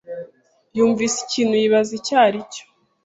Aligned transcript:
yumvise 0.75 1.17
ikintu 1.25 1.53
yibaza 1.61 1.91
icyo 1.99 2.15
aricyo. 2.25 2.63